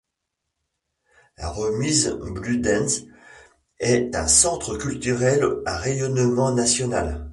La 1.37 1.51
Remise 1.51 2.07
Bludenz 2.23 3.05
est 3.77 4.15
un 4.15 4.25
centre 4.27 4.75
culturel 4.75 5.43
à 5.67 5.77
rayonnement 5.77 6.51
national. 6.51 7.29